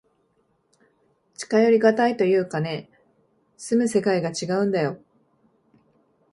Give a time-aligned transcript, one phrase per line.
[1.35, 2.89] 近寄りがたいというかね、
[3.55, 4.99] 住む世界がちがうんだよ。